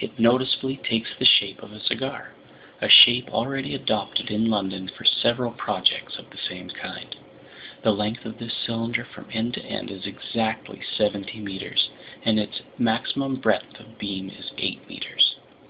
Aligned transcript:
It 0.00 0.18
noticeably 0.18 0.78
takes 0.78 1.10
the 1.14 1.26
shape 1.26 1.62
of 1.62 1.74
a 1.74 1.80
cigar, 1.80 2.32
a 2.80 2.88
shape 2.88 3.28
already 3.28 3.74
adopted 3.74 4.30
in 4.30 4.48
London 4.48 4.88
for 4.88 5.04
several 5.04 5.50
projects 5.52 6.16
of 6.16 6.30
the 6.30 6.38
same 6.38 6.70
kind. 6.70 7.14
The 7.82 7.92
length 7.92 8.24
of 8.24 8.38
this 8.38 8.54
cylinder 8.54 9.04
from 9.04 9.26
end 9.30 9.52
to 9.52 9.62
end 9.66 9.90
is 9.90 10.06
exactly 10.06 10.80
seventy 10.96 11.40
meters, 11.40 11.90
and 12.24 12.40
its 12.40 12.62
maximum 12.78 13.36
breadth 13.36 13.78
of 13.78 13.98
beam 13.98 14.30
is 14.30 14.52
eight 14.56 14.88
meters. 14.88 15.36